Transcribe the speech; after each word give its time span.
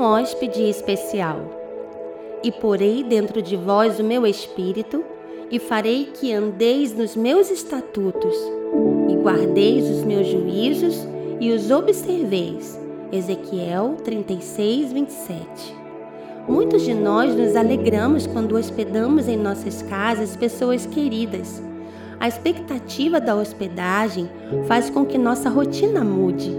hóspede 0.00 0.62
especial. 0.68 1.40
E 2.42 2.50
porei 2.50 3.04
dentro 3.04 3.42
de 3.42 3.56
vós 3.56 4.00
o 4.00 4.04
meu 4.04 4.26
espírito, 4.26 5.04
e 5.50 5.58
farei 5.58 6.10
que 6.14 6.32
andeis 6.32 6.94
nos 6.94 7.16
meus 7.16 7.50
estatutos, 7.50 8.34
e 9.08 9.14
guardeis 9.16 9.84
os 9.90 10.04
meus 10.04 10.26
juízos 10.26 11.06
e 11.40 11.50
os 11.50 11.70
observeis. 11.70 12.78
Ezequiel 13.12 13.96
36, 14.04 14.92
27. 14.92 15.80
Muitos 16.48 16.82
de 16.82 16.94
nós 16.94 17.34
nos 17.34 17.56
alegramos 17.56 18.26
quando 18.26 18.56
hospedamos 18.56 19.28
em 19.28 19.36
nossas 19.36 19.82
casas 19.82 20.36
pessoas 20.36 20.86
queridas. 20.86 21.62
A 22.18 22.28
expectativa 22.28 23.20
da 23.20 23.34
hospedagem 23.34 24.28
faz 24.66 24.90
com 24.90 25.04
que 25.04 25.18
nossa 25.18 25.48
rotina 25.48 26.04
mude. 26.04 26.54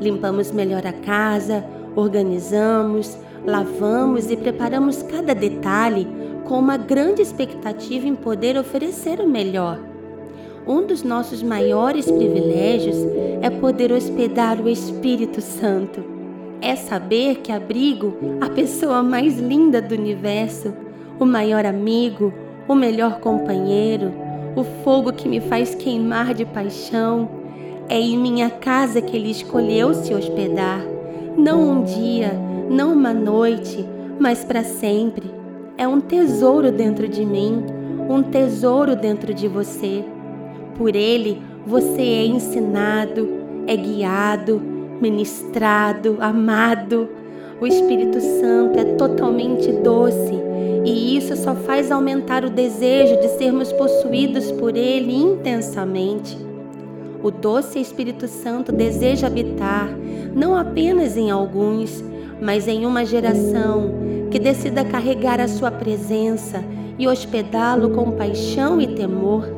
Limpamos 0.00 0.50
melhor 0.50 0.86
a 0.86 0.92
casa, 0.92 1.64
organizamos, 1.96 3.16
lavamos 3.44 4.30
e 4.30 4.36
preparamos 4.36 5.02
cada 5.02 5.34
detalhe 5.34 6.06
com 6.44 6.58
uma 6.58 6.76
grande 6.76 7.22
expectativa 7.22 8.06
em 8.06 8.14
poder 8.14 8.56
oferecer 8.58 9.20
o 9.20 9.28
melhor. 9.28 9.78
Um 10.66 10.86
dos 10.86 11.02
nossos 11.02 11.42
maiores 11.42 12.10
privilégios 12.10 12.96
é 13.42 13.50
poder 13.50 13.92
hospedar 13.92 14.60
o 14.60 14.68
Espírito 14.68 15.40
Santo 15.40 16.14
é 16.64 16.74
saber 16.76 17.40
que 17.42 17.52
abrigo 17.52 18.14
a 18.40 18.48
pessoa 18.48 19.02
mais 19.02 19.38
linda 19.38 19.82
do 19.82 19.94
universo, 19.94 20.72
o 21.20 21.26
maior 21.26 21.66
amigo, 21.66 22.32
o 22.66 22.74
melhor 22.74 23.20
companheiro, 23.20 24.10
o 24.56 24.64
fogo 24.82 25.12
que 25.12 25.28
me 25.28 25.42
faz 25.42 25.74
queimar 25.74 26.32
de 26.32 26.46
paixão. 26.46 27.28
É 27.86 28.00
em 28.00 28.16
minha 28.16 28.48
casa 28.48 29.02
que 29.02 29.14
ele 29.14 29.30
escolheu 29.30 29.92
se 29.92 30.14
hospedar, 30.14 30.80
não 31.36 31.70
um 31.70 31.82
dia, 31.82 32.32
não 32.70 32.92
uma 32.92 33.12
noite, 33.12 33.84
mas 34.18 34.44
para 34.44 34.62
sempre. 34.62 35.30
É 35.76 35.88
um 35.88 36.00
tesouro 36.00 36.70
dentro 36.70 37.08
de 37.08 37.24
mim, 37.24 37.64
um 38.08 38.22
tesouro 38.22 38.94
dentro 38.94 39.34
de 39.34 39.48
você. 39.48 40.04
Por 40.76 40.94
ele, 40.94 41.42
você 41.66 42.02
é 42.02 42.26
ensinado, 42.26 43.28
é 43.66 43.76
guiado, 43.76 44.60
ministrado, 45.00 46.18
amado. 46.20 47.08
O 47.60 47.66
Espírito 47.66 48.20
Santo 48.20 48.78
é 48.78 48.84
totalmente 48.96 49.72
doce 49.72 50.34
e 50.84 51.16
isso 51.16 51.34
só 51.36 51.54
faz 51.54 51.90
aumentar 51.90 52.44
o 52.44 52.50
desejo 52.50 53.18
de 53.20 53.28
sermos 53.38 53.72
possuídos 53.72 54.52
por 54.52 54.76
Ele 54.76 55.14
intensamente. 55.14 56.36
O 57.22 57.30
doce 57.30 57.80
Espírito 57.80 58.28
Santo 58.28 58.70
deseja 58.70 59.28
habitar 59.28 59.88
não 60.34 60.56
apenas 60.56 61.16
em 61.16 61.30
alguns, 61.30 62.02
mas 62.40 62.66
em 62.66 62.84
uma 62.84 63.04
geração 63.04 63.92
que 64.30 64.38
decida 64.38 64.84
carregar 64.84 65.40
a 65.40 65.48
sua 65.48 65.70
presença 65.70 66.62
e 66.98 67.06
hospedá-lo 67.06 67.90
com 67.90 68.12
paixão 68.12 68.80
e 68.80 68.88
temor. 68.88 69.48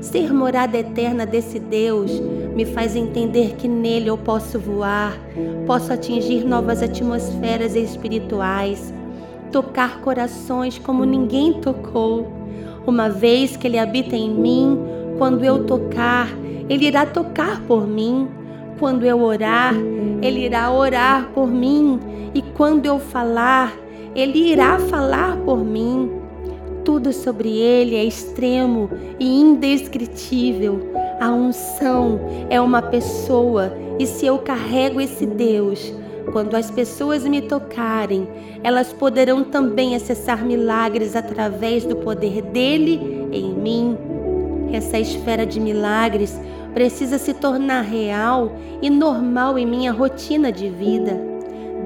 Ser 0.00 0.32
morada 0.32 0.78
eterna 0.78 1.26
desse 1.26 1.58
Deus 1.58 2.10
me 2.54 2.64
faz 2.64 2.96
entender 2.96 3.54
que 3.56 3.68
nele 3.68 4.08
eu 4.08 4.16
posso 4.16 4.58
voar, 4.58 5.18
posso 5.66 5.92
atingir 5.92 6.44
novas 6.44 6.82
atmosferas 6.82 7.76
espirituais, 7.76 8.92
tocar 9.52 10.00
corações 10.00 10.78
como 10.78 11.04
ninguém 11.04 11.54
tocou. 11.54 12.32
Uma 12.86 13.08
vez 13.08 13.56
que 13.56 13.66
ele 13.66 13.78
habita 13.78 14.16
em 14.16 14.30
mim, 14.30 14.78
quando 15.18 15.44
eu 15.44 15.64
tocar, 15.64 16.28
ele 16.68 16.86
irá 16.86 17.04
tocar 17.04 17.60
por 17.62 17.86
mim. 17.86 18.28
Quando 18.80 19.04
eu 19.04 19.20
orar, 19.20 19.74
ele 20.22 20.46
irá 20.46 20.72
orar 20.72 21.28
por 21.34 21.46
mim. 21.46 22.00
E 22.34 22.40
quando 22.40 22.86
eu 22.86 22.98
falar, 22.98 23.76
ele 24.14 24.38
irá 24.38 24.78
falar 24.78 25.36
por 25.44 25.58
mim. 25.62 26.10
Tudo 26.82 27.12
sobre 27.12 27.50
ele 27.50 27.94
é 27.94 28.02
extremo 28.02 28.88
e 29.18 29.38
indescritível. 29.38 30.80
A 31.20 31.30
unção 31.30 32.18
é 32.48 32.58
uma 32.58 32.80
pessoa, 32.80 33.76
e 33.98 34.06
se 34.06 34.24
eu 34.24 34.38
carrego 34.38 34.98
esse 34.98 35.26
Deus, 35.26 35.92
quando 36.32 36.54
as 36.54 36.70
pessoas 36.70 37.26
me 37.26 37.42
tocarem, 37.42 38.26
elas 38.64 38.94
poderão 38.94 39.44
também 39.44 39.94
acessar 39.94 40.42
milagres 40.42 41.14
através 41.14 41.84
do 41.84 41.96
poder 41.96 42.40
dele 42.40 43.28
em 43.30 43.52
mim. 43.52 43.98
Essa 44.72 44.98
esfera 44.98 45.44
de 45.44 45.60
milagres 45.60 46.40
precisa 46.72 47.18
se 47.18 47.34
tornar 47.34 47.82
real 47.82 48.52
e 48.80 48.88
normal 48.88 49.58
em 49.58 49.66
minha 49.66 49.92
rotina 49.92 50.50
de 50.52 50.68
vida. 50.68 51.18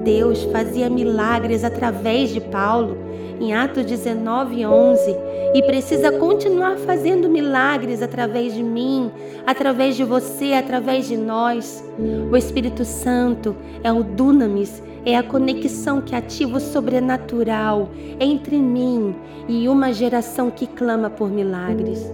Deus 0.03 0.43
fazia 0.45 0.89
milagres 0.89 1.63
através 1.63 2.29
de 2.29 2.39
Paulo 2.39 2.97
em 3.39 3.53
Atos 3.53 3.85
19, 3.85 4.65
11, 4.65 5.15
e 5.53 5.61
precisa 5.63 6.11
continuar 6.11 6.77
fazendo 6.77 7.29
milagres 7.29 8.01
através 8.01 8.53
de 8.53 8.63
mim, 8.63 9.11
através 9.45 9.95
de 9.95 10.03
você, 10.03 10.53
através 10.53 11.07
de 11.07 11.17
nós. 11.17 11.83
O 12.31 12.37
Espírito 12.37 12.85
Santo 12.85 13.55
é 13.83 13.91
o 13.91 14.03
dunamis, 14.03 14.81
é 15.05 15.15
a 15.15 15.23
conexão 15.23 16.01
que 16.01 16.15
ativa 16.15 16.57
o 16.57 16.61
sobrenatural 16.61 17.89
entre 18.19 18.57
mim 18.57 19.15
e 19.47 19.67
uma 19.67 19.93
geração 19.93 20.49
que 20.49 20.65
clama 20.65 21.09
por 21.09 21.29
milagres. 21.29 22.09